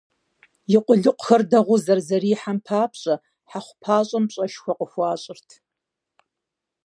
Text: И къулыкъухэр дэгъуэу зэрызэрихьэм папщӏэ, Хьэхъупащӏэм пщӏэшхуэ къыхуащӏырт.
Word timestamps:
И 0.75 0.77
къулыкъухэр 0.85 1.41
дэгъуэу 1.49 1.81
зэрызэрихьэм 1.85 2.57
папщӏэ, 2.65 3.15
Хьэхъупащӏэм 3.49 4.25
пщӏэшхуэ 4.27 4.73
къыхуащӏырт. 4.77 5.49